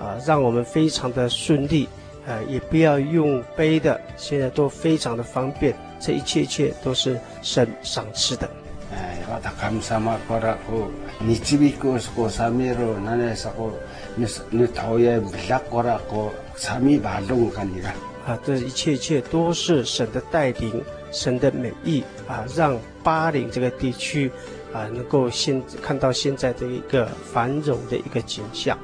[0.00, 1.88] 啊，让我们非常的顺利
[2.26, 8.48] 啊，也不要用背的，现在都非常的方便，这一切一切都是神赏赐的。
[8.92, 10.90] 哎，我他看什么过来过。
[11.18, 12.96] 你这边过是过啥米咯？
[13.04, 13.72] 那那时候
[14.14, 17.92] 你你讨厌不拉过来过啥米巴龙看你看
[18.26, 20.82] 啊，这一切切都是神的带领，
[21.12, 24.30] 神的美意啊，让巴林这个地区
[24.72, 28.78] 啊能够现看到现在的一个繁荣的一个景象。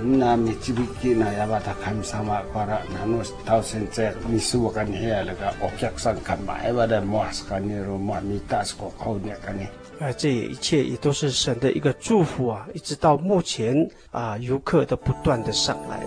[0.00, 0.52] 那么
[10.16, 12.66] 这一切也都是神的一个祝福啊！
[12.72, 16.06] 一直到目前啊，游客都不断的上来。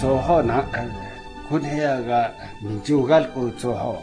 [0.00, 0.64] 做好那
[1.48, 4.02] 过那个民族干部做好。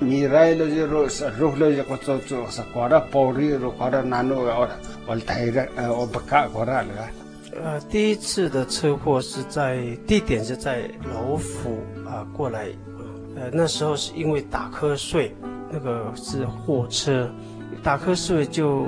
[0.00, 4.76] ro sa ro lo je ko tso tso sa kora pori ro kora nano ora
[5.06, 7.08] wal taira o baka kora la
[7.62, 12.68] 呃，第一次的车祸是在地点是在罗浮啊过来，
[13.36, 15.34] 呃那时候是因为打瞌睡，
[15.70, 17.30] 那个是货车
[17.82, 18.86] 打瞌睡就。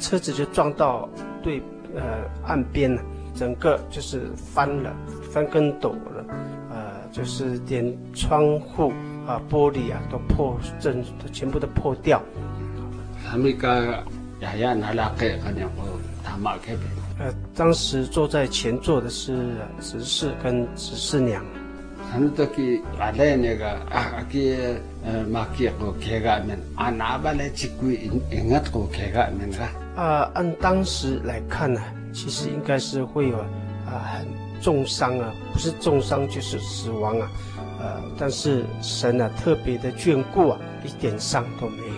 [0.00, 1.08] 车子就撞到
[1.40, 1.62] 对
[1.94, 2.02] 呃
[2.44, 3.02] 岸边了，
[3.32, 4.92] 整个就是翻了，
[5.30, 6.24] 翻跟斗了，
[6.68, 8.92] 呃，就是连窗户
[9.26, 12.22] 啊、玻璃啊都破，整都全部都破掉。
[17.18, 21.44] 呃，当时坐在前座的是执事跟执事娘。
[29.96, 31.80] 啊，按当时来看呢，
[32.12, 34.26] 其实应该是会有啊很
[34.64, 37.30] 重伤啊，不是重伤就是死亡啊，
[37.78, 41.94] 呃，但是神啊特别的眷顾啊，一点伤都没有。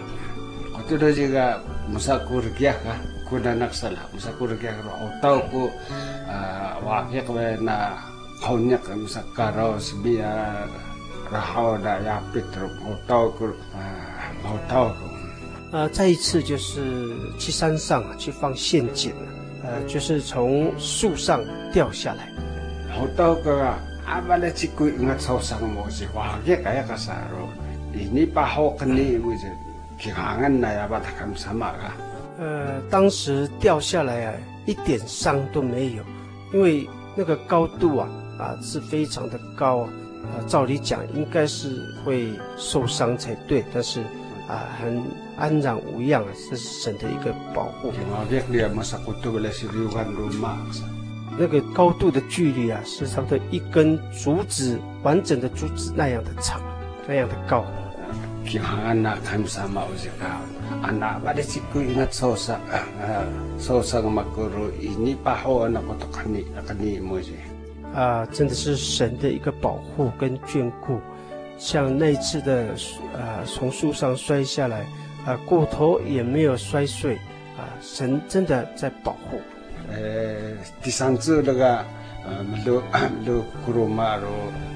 [0.75, 2.99] 我觉得这个穆萨库尔吉亚啊，
[3.29, 5.71] 库纳纳萨拉，穆萨库尔吉亚我到过
[6.29, 7.97] 啊，瓦克维那
[8.43, 10.27] 后尼克穆萨卡罗斯比亚，
[11.33, 13.79] 然后那亚彼得我到过啊，
[14.43, 14.97] 我到过。
[15.71, 19.13] 呃，再一次就是去山上去放陷阱，
[19.63, 21.41] 呃，就是从树上
[21.73, 22.29] 掉下来。
[22.97, 23.63] 好多个
[24.07, 24.19] 啊，
[25.19, 27.49] 受伤么子，哇，这个呀个啥咯？
[27.93, 29.47] 你把好跟你为是
[29.99, 31.95] 去行安来啊，把它干什么啊？
[32.39, 34.35] 呃，当时掉下来啊，
[34.65, 36.03] 一点伤都没有，
[36.55, 39.89] 因为那个高度啊啊是非常的高啊，
[40.39, 44.03] 呃，照理讲应该是会受伤才对，但是。
[44.49, 45.03] 啊，很
[45.37, 47.93] 安然无恙，这是神的一个保护。
[51.39, 56.61] 那个高度的距离啊，是差不多一根竹子，完整的竹子那样的长，
[57.07, 57.65] 那样的高。
[67.95, 71.01] 啊，真的是神的一个保护跟眷顾。
[71.59, 72.69] 像那次的，
[73.15, 74.81] 呃，从树上摔下来，
[75.25, 77.17] 啊、呃，过头也没有摔碎，
[77.57, 79.41] 啊、呃，神真的在保护。
[79.89, 81.85] 呃，第三次那个，
[82.25, 82.83] 呃，路
[83.25, 84.27] 路 古罗马路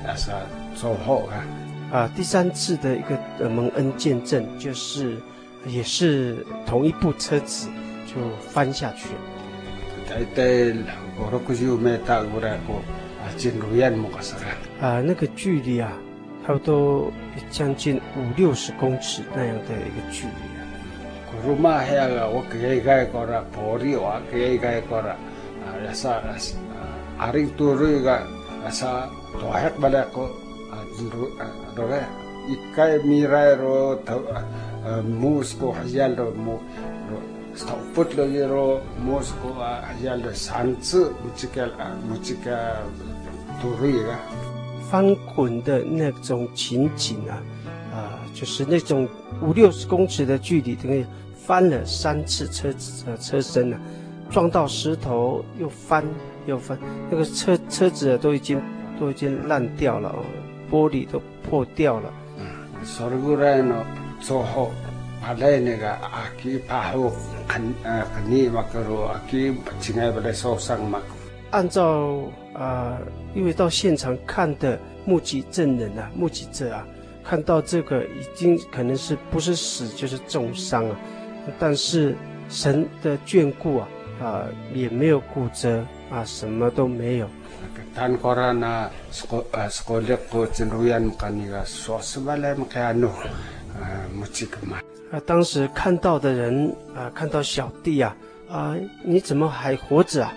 [0.06, 0.30] 也是
[0.74, 1.44] 走好啊。
[1.92, 5.16] 啊，第三次的一个蒙恩见证，就是
[5.66, 7.68] 也是同一部车子
[8.06, 8.14] 就
[8.48, 9.08] 翻下去。
[14.80, 15.92] 啊，那个距离啊。
[16.46, 17.12] 差不多
[17.50, 20.49] 将近五六十公尺那样的一个距离
[44.10, 44.18] 啊。
[44.90, 47.38] 翻滚的那种情景啊，
[48.34, 49.08] 就是那种
[49.42, 51.04] 五六十公尺的距离，等于
[51.34, 53.80] 翻了三次车子呃车身啊，
[54.30, 56.04] 撞到石头又翻
[56.46, 56.78] 又翻，
[57.10, 58.60] 那个车车子啊都已经
[58.98, 60.24] 都已经烂掉了哦，
[60.70, 62.12] 玻璃都破掉了。
[71.50, 72.22] 按照
[72.54, 72.98] 啊、呃，
[73.34, 76.86] 因为到现场看的目击证人啊，目击者啊，
[77.24, 80.96] 看到这个已经可能是不是死就是重伤啊，
[81.58, 82.16] 但是
[82.48, 83.88] 神的眷顾啊，
[84.20, 87.28] 啊、呃、也没有骨折啊，什么都没有。
[95.12, 98.16] 啊，当时看到的人啊，看到小弟啊，
[98.48, 100.32] 啊，你怎么还活着啊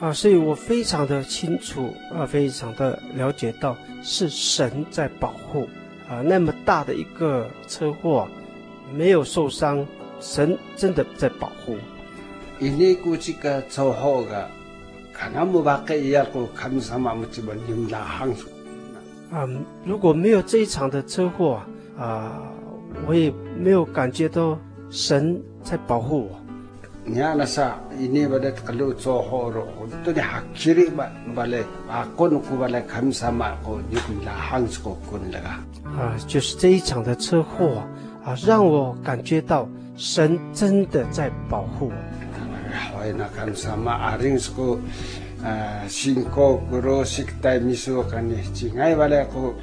[0.00, 5.68] 啊，所以我非常的清楚啊，非常的了解到是神在保护
[6.08, 8.26] 啊，那么大的一个车祸
[8.94, 9.86] 没有受伤，
[10.18, 11.76] 神真的在保护。
[12.60, 14.24] 因为估计个车祸
[19.30, 19.48] 啊，
[19.84, 21.60] 如果没有这一场的车祸
[21.98, 22.42] 啊，
[23.06, 24.58] 我也没有感觉到
[24.90, 26.40] 神在保护我。
[27.04, 35.48] 你看那啥，因为我的这个路车祸了，我都得哈起来吧，把来把棍子把来看什么个，你不拉行是个棍了个。
[35.90, 37.82] 啊，就是这一场的车祸
[38.24, 41.94] 啊，让我感觉到神真的在保护我。
[42.72, 44.78] 哎，那看什么阿玲是个，
[45.42, 46.24] 呃，信仰
[46.70, 49.54] 个罗西代秘书看呢，只爱把来个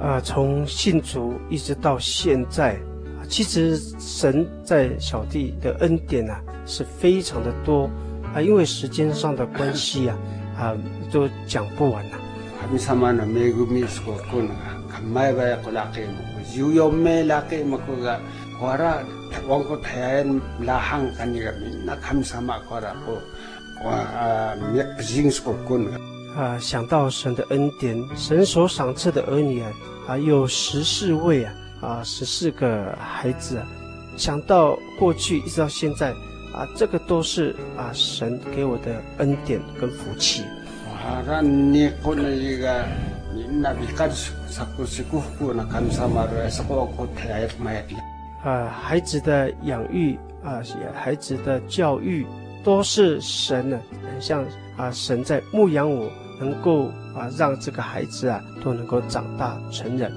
[0.00, 2.76] 啊，从信主一直到现在，
[3.28, 7.90] 其实神在小弟的恩典啊是非常的多
[8.34, 10.16] 啊，因为时间上的关系啊，
[10.58, 10.76] 啊
[11.10, 12.16] 都讲不完呐。
[12.16, 12.68] 啊，
[26.60, 29.72] 想到神的恩典，神所赏赐的儿女啊，
[30.08, 33.66] 啊，有十四位啊，啊，十四个孩子啊。
[34.16, 36.10] 想到过去一直到现在，
[36.54, 40.42] 啊，这个都是啊神给我的恩典跟福气。
[40.86, 41.22] 啊，
[48.70, 50.62] 孩子的养育啊，
[50.94, 52.26] 孩子的教育
[52.62, 53.80] 都是神呢，
[54.20, 54.44] 像
[54.76, 56.10] 啊神在牧养我。
[56.38, 60.12] 能够啊，让这个孩子啊都能够长大成人。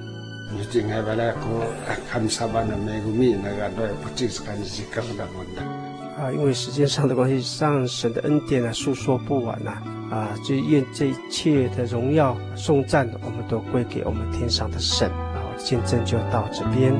[6.17, 9.71] 啊，因为时间上的关系，上神的恩典啊，诉说不完呐。
[9.71, 15.10] 啊，啊就愿这一切的荣耀颂赞，我们都归给我们天上的神。
[15.10, 16.93] 啊，见证就到这边。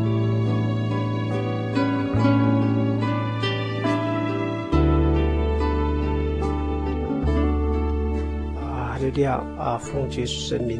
[9.16, 10.80] 亮啊，奉爵神明，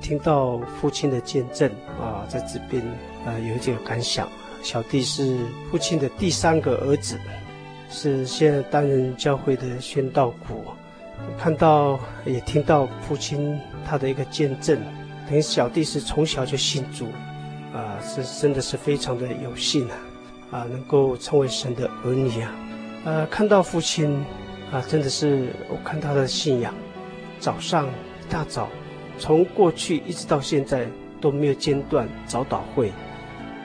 [0.00, 1.68] 听到父亲的见证
[2.00, 2.80] 啊，在这边
[3.26, 4.28] 啊有一点感想。
[4.62, 5.36] 小弟是
[5.70, 7.18] 父亲的第三个儿子，
[7.90, 10.64] 是现在担任教会的宣道鼓。
[11.38, 14.78] 看到也听到父亲他的一个见证，
[15.28, 17.06] 等于小弟是从小就信主
[17.72, 19.96] 啊，是真的是非常的有幸啊，
[20.50, 22.54] 啊能够成为神的儿女啊。
[23.04, 24.24] 呃，看到父亲
[24.72, 26.74] 啊，真的是我看他的信仰。
[27.40, 28.68] 早上一大早，
[29.18, 30.86] 从过去一直到现在
[31.20, 32.90] 都没有间断早祷会，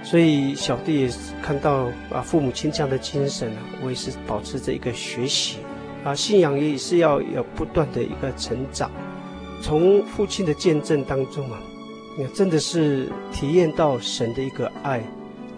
[0.03, 5.59] 所以小弟也是看到啊父母亲这样的精神啊，我也是保持着一个学习
[6.03, 8.89] 啊，信仰也是要有不断的一个成长。
[9.61, 11.59] 从父亲的见证当中啊，
[12.17, 15.03] 也真的是体验到神的一个爱。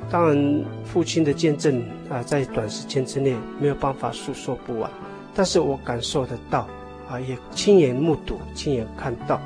[0.10, 4.90] 当然，父亲的见证啊，在短时间之内没有办法诉说不完，
[5.34, 6.68] 但是我感受得到。
[7.10, 9.42] 啊，也亲眼目睹，亲眼看到，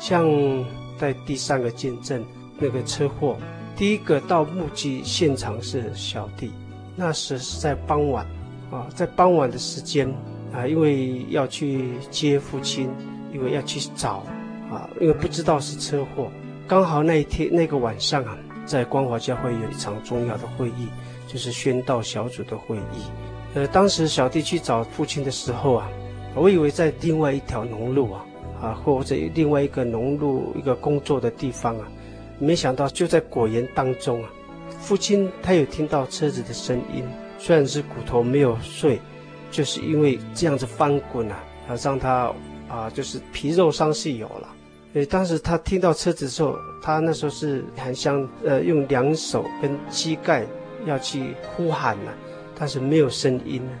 [0.00, 0.28] 像
[0.98, 2.24] 在第三个见证
[2.58, 3.36] 那个车祸，
[3.76, 6.50] 第一个到目击现场是小弟，
[6.96, 8.26] 那时是在傍晚，
[8.74, 10.12] 啊，在傍晚的时间，
[10.52, 12.90] 啊，因为要去接父亲，
[13.32, 14.24] 因为要去找，
[14.68, 16.28] 啊，因为不知道是车祸，
[16.66, 20.88] 刚好那一天那个晚上啊，在光华教会有一场重要的会议，
[21.28, 23.04] 就是宣道小组的会议，
[23.54, 25.88] 呃，当时小弟去找父亲的时候啊。
[26.36, 28.26] 我以为在另外一条农路啊，
[28.60, 31.86] 啊，或者另外一个农路一个工作的地方啊，
[32.40, 34.28] 没想到就在果园当中啊。
[34.80, 37.04] 父亲他有听到车子的声音，
[37.44, 38.98] 虽然是骨头没有碎，
[39.50, 41.36] 就是因为这样子翻滚啊，
[41.68, 42.32] 啊，让他
[42.70, 44.48] 啊，就是皮肉伤是有了。
[44.94, 50.46] 所以当时他听到车子的时候，他那时候是很想呃用两手跟膝盖
[50.86, 52.10] 要去呼喊呢，
[52.58, 53.72] 但是没有声音呢，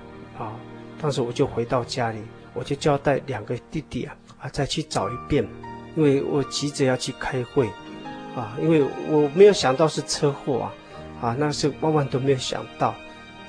[0.44, 0.52] 啊，
[1.00, 2.18] 当时我就回到家里。
[2.52, 5.42] 我就交代两个弟弟啊啊，再去找一遍，
[5.96, 7.66] 因为我急着要去开会，
[8.36, 10.74] 啊，因为我没有想到是车祸啊，
[11.30, 12.94] 啊，那是万万都没有想到。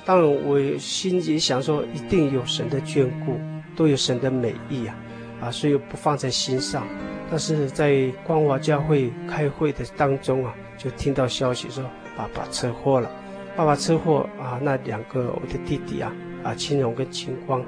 [0.06, 3.38] 当然，我心里想说，一定有神的眷顾，
[3.74, 4.96] 都有神的美意啊，
[5.42, 6.86] 啊，所以不放在心上。
[7.28, 11.84] 但是在光华教会开会的当中啊，就听到消息说
[12.16, 13.10] 爸爸车祸了，
[13.56, 16.12] 爸爸车祸啊，那两个我的弟弟啊，
[16.44, 17.62] 啊，青荣跟青光。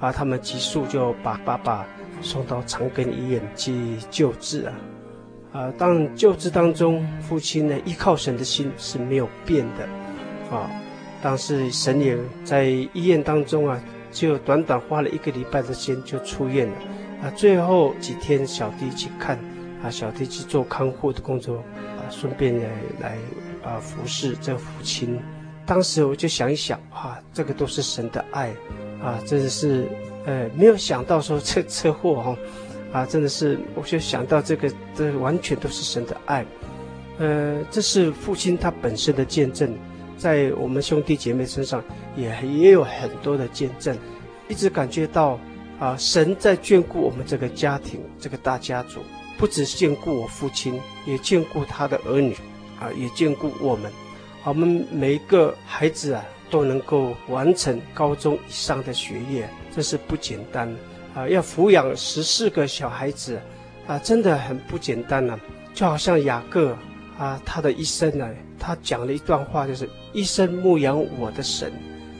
[0.00, 1.86] 啊，他们急速就把爸爸
[2.22, 3.72] 送到长庚医院去
[4.10, 4.74] 救治啊！
[5.52, 9.84] 啊，当救治当中，父亲呢依靠神的心是没有变的，
[10.56, 10.68] 啊，
[11.22, 16.74] 当时神也在医院当中啊，就短短花了一个礼拜的时间就出院了。
[17.22, 19.38] 啊，最后几天小弟去看，
[19.82, 21.58] 啊，小弟去做看护的工作，
[21.96, 22.68] 啊，顺便来
[23.00, 23.18] 来
[23.62, 25.18] 啊服侍这父亲。
[25.64, 28.50] 当时我就想一想，啊，这个都是神的爱，
[29.00, 29.86] 啊，真的是，
[30.26, 32.36] 呃，没有想到说 这车祸哈，
[32.92, 36.44] 啊，真的是，我就想到这个，这完全都是神的爱，
[37.18, 39.72] 呃，这是父亲他本身的见证，
[40.22, 41.82] 在我们兄弟姐妹身上
[42.16, 43.98] 也也有很多的见证，
[44.48, 45.38] 一直感觉到。
[45.80, 49.00] 啊，神在眷顾我们这个家庭，这个大家族，
[49.36, 52.36] 不只是眷顾我父亲，也眷顾他的儿女，
[52.78, 53.90] 啊，也眷顾我们。
[54.44, 60.72] 我们每一个孩子啊，都能够完成高中以上的学业，这是不简单。
[61.16, 63.40] 啊，要抚养十四个小孩子，
[63.88, 65.36] 啊，真的很不简单呢、
[65.74, 66.76] 就好像雅各
[67.18, 71.72] 啊，他的一生呢、他讲了一段话，就是一生牧养我的神，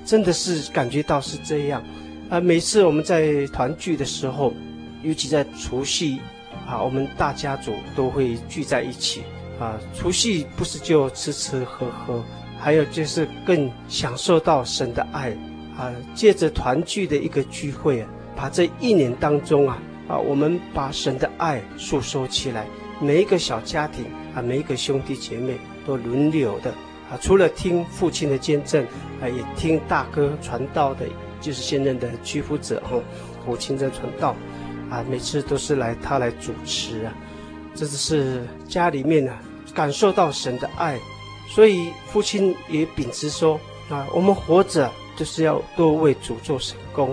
[0.05, 1.83] 真的是感觉到是这样。
[2.31, 4.55] 啊，每次我们在团聚的时候，
[5.03, 6.19] 尤其在除夕，
[6.67, 9.23] 啊，我们大家族都会聚在一起。
[9.61, 12.25] 啊，除夕不是就吃吃喝喝，
[12.59, 15.31] 还有就是更享受到神的爱。
[15.77, 19.79] 啊，借着团聚的一个聚会，把这一年当中啊，
[20.09, 22.67] 啊，我们把神的爱诉说起来。
[23.01, 26.73] 每一个小家庭啊，每一个兄弟姐妹都轮流的
[27.13, 28.83] 啊，除了听父亲的见证，
[29.21, 31.05] 啊，也听大哥传道的。
[31.43, 32.97] 就是现任的屈服者哈，
[33.45, 34.33] 父亲在传道，
[34.89, 37.13] 啊，每次都是来他来主持啊，
[37.75, 39.43] 这就是家里面呢、啊、
[39.75, 41.01] 感受到神的爱，
[41.49, 43.59] 所以父亲也秉持说
[43.91, 47.13] 啊，我们活着就是要多为主做神工，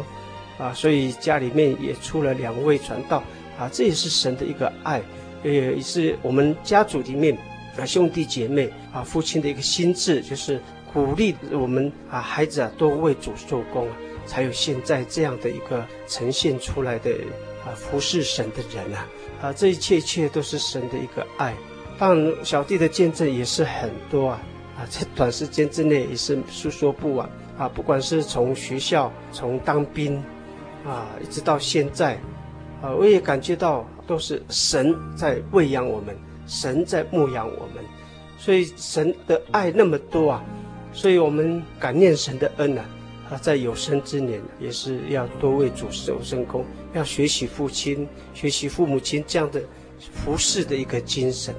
[0.59, 3.23] 啊，所以家里面也出了两位传道，
[3.57, 5.01] 啊，这也是神的一个爱，
[5.43, 7.35] 也是我们家族里面
[7.79, 10.61] 啊兄弟姐妹啊父亲的一个心志，就是
[10.93, 13.95] 鼓励我们啊孩子啊多为主做工啊。
[14.25, 17.09] 才有现在这样的一个呈现出来的
[17.65, 19.07] 啊，服侍神的人啊，
[19.41, 21.55] 啊，这一切一切都是神的一个爱。
[21.97, 24.39] 当然，小弟的见证也是很多啊，
[24.77, 27.27] 啊，在短时间之内也是诉说不完
[27.57, 27.67] 啊。
[27.67, 30.23] 不管是从学校，从当兵，
[30.85, 32.13] 啊，一直到现在，
[32.83, 36.15] 啊，我也感觉到都是神在喂养我们，
[36.49, 37.85] 神在牧养我们，
[38.37, 40.43] 所以神的爱那么多啊，
[40.91, 42.83] 所以我们感念神的恩啊。
[43.43, 49.61] 在有生之年也是要多为主守圣工，要学习父亲、学习父母亲这样的
[50.01, 51.53] 服侍的一个精神，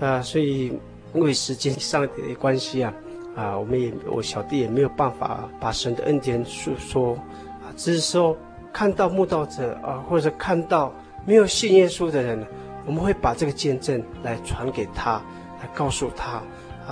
[0.00, 0.72] 啊，所以
[1.12, 2.94] 因为时间上的关系啊，
[3.36, 7.14] 啊，我们也我小弟也没有办法把神的恩典诉说，
[7.62, 8.34] 啊，只是说
[8.72, 10.90] 看到慕道者啊，或者看到
[11.26, 12.42] 没有信耶稣的人，
[12.90, 15.22] 我们会把这个见证来传给他，
[15.60, 16.42] 来告诉他，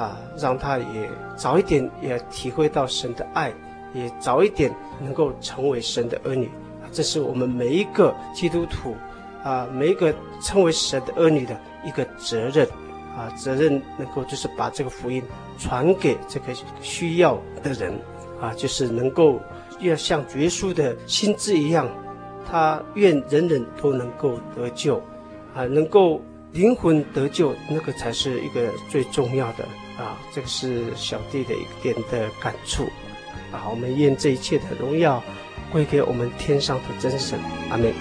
[0.01, 3.53] 啊，让他也早一点也体会到神的爱。
[3.95, 4.73] 也早一点
[5.03, 6.49] 能够成为神的儿女，
[6.93, 8.95] 这是我们每一个基督徒
[9.43, 12.69] 啊，每一个称为神的儿女的一个责任
[13.17, 15.21] 啊，责任能够就是把这个福音
[15.59, 17.93] 传给这个需要的人
[18.41, 19.41] 啊，就是能够
[19.81, 21.89] 要像耶稣的心智一样，
[22.49, 25.03] 他愿人人都能够得救
[25.59, 29.65] 啊，能够灵魂得救，那个才是一个最重要的
[29.99, 32.85] 啊，这个是小弟的一点的感触。
[33.51, 35.21] 啊，我们愿这一切的荣耀
[35.73, 37.41] 归给我们天上的真神，
[37.71, 37.93] 阿门。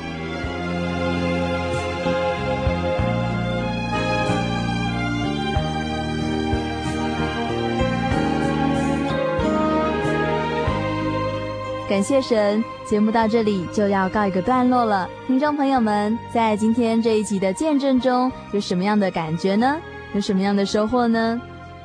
[11.97, 15.09] 感谢神，节目到这里就要告一个段落了。
[15.25, 19.81] 听众朋友们，在今天这一集的见证中，有什么样的感觉呢？
[20.13, 21.41] 有什么样的收获呢？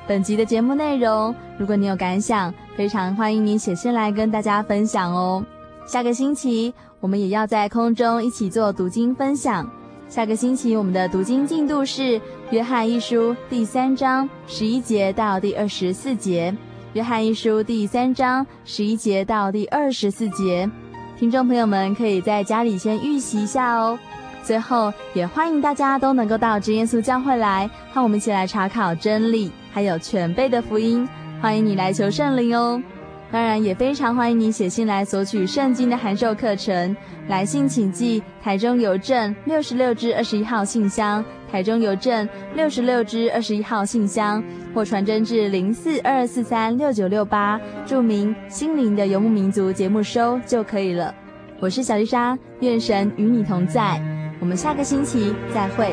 [0.06, 5.42] 本集的节目内容，如果你有感想，非常欢迎你写信来跟大家分享哦。
[5.86, 9.66] 下个星期我们也要在空中一起做读经分享。
[10.10, 12.02] 下个星期我们的读经进度是
[12.50, 16.52] 《约翰一书》第三章十一节到第二十四节，
[16.94, 20.70] 《约翰一书》第三章十一节到第二十四节。
[21.18, 23.98] 听众朋友们可以在家里先预习一下哦。
[24.42, 29.50] 最后，也欢迎大家都能够到真耶稣教会来，和我们一起来查考真理。
[29.72, 31.08] 还有全备的福音，
[31.40, 32.82] 欢迎你来求圣灵哦！
[33.30, 36.94] 当然也非常欢迎你写信来索取圣经的函授课程。
[37.26, 44.42] 来信请寄台中邮政六十六至二十一号信箱，台中邮政六十六支二十一号信箱，
[44.74, 51.14] 或传真至零四二二四三六九六八，注明“心灵的游牧民族”节目收就可以了。
[51.60, 54.00] 我是小丽莎，愿神与你同在，
[54.40, 55.92] 我们下个星期再会。